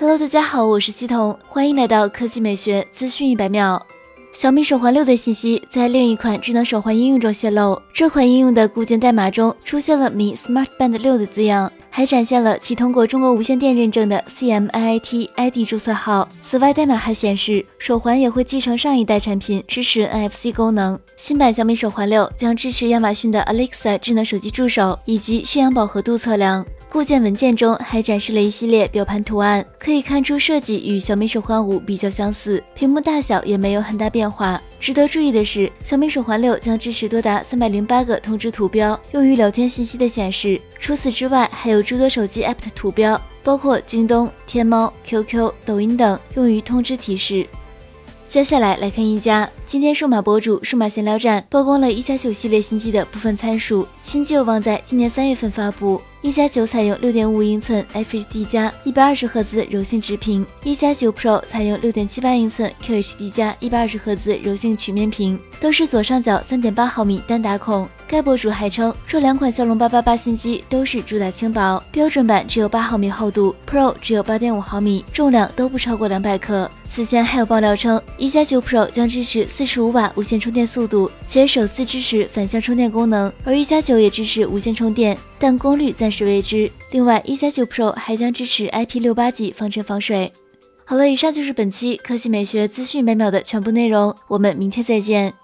[0.00, 3.84] Hello，大家好，我是西彤，欢迎来到科技美学资讯一百秒。
[4.30, 16.28] 小米手环六的信息在另一款智能手环应用中泄露，这款应用的固件代码中出现了米 Smart Band 六的字样，还展现了其通过中国无线电认证的 CMIIT ID 注册号。
[16.40, 20.96] 此外，代码还显示手环也会继承上一代产品支持 NFC 功能。
[21.16, 26.64] 新版小米手环六将支持亚马逊的 Alexa 智能手机助手以及血氧饱和度测量。
[26.90, 34.60] 固件文件中还展示了一系列表盘图案，可以看出设计与小米手环五比较相似，屏幕大小也没有很大变化。
[34.80, 40.58] 值得注意的是，小米手环六将支持多达三百零八个通知图标，用于聊天信息的显示。
[40.78, 47.46] 除此之外，还有诸多手机 App 的图标，包括京东、天猫、QQ、抖音等，用于通知提示。
[48.26, 49.48] 接下来来看一加。
[49.68, 56.00] 今天数码博主数码闲聊站曝光了一加九系列新机的部分参数，新机有望在今年三月份发布。
[56.20, 67.88] 一加九采用六点五英寸 FHD 加一百二十赫兹柔性直屏，一加九 Pro 采用六点七八英寸 QHD 加一百二十赫兹柔性曲面屏，都是左上角三点八毫米单打孔。
[68.08, 76.68] 该博主还称，这两款骁龙八八八新机都是主打轻薄，标准版只有八毫米厚度，Pro 只有八点五毫米，重量都不超过两百克。
[76.88, 86.70] 此前还有爆料称，一加九 Pro 将支持四十五瓦无线充电速度，且首次支持反向充电功能，而一加九也支持无线充电，但功率暂时未知。
[86.92, 90.32] 另外，一加九 Pro 还将支持 IP 六八级防尘防水。
[90.84, 95.34] 好了，以上就是本期科技美学资讯每秒的全部内容，我们明天再见。